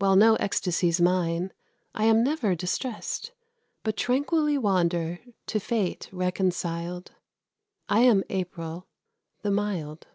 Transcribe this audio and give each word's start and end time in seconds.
While 0.00 0.16
no 0.16 0.34
ecstacy's 0.40 1.00
mine, 1.00 1.52
I 1.94 2.02
am 2.06 2.24
never 2.24 2.56
distressed, 2.56 3.30
But 3.84 3.96
tranquilly 3.96 4.58
wander, 4.58 5.20
to 5.46 5.60
fate 5.60 6.08
reconciled. 6.10 7.12
I 7.88 8.00
am 8.00 8.24
April, 8.30 8.88
the 9.42 9.52
mild. 9.52 10.08